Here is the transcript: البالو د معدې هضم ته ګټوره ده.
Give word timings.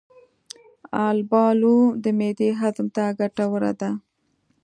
البالو 1.09 1.77
د 2.03 2.05
معدې 2.17 2.49
هضم 2.59 2.87
ته 2.95 3.03
ګټوره 3.19 3.71
ده. 3.79 3.89